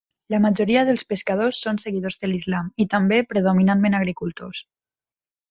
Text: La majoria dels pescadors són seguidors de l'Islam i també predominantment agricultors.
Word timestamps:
La 0.33 0.37
majoria 0.43 0.85
dels 0.87 1.03
pescadors 1.11 1.59
són 1.65 1.79
seguidors 1.83 2.17
de 2.23 2.31
l'Islam 2.31 2.73
i 2.85 2.89
també 2.95 3.21
predominantment 3.35 4.01
agricultors. 4.01 4.65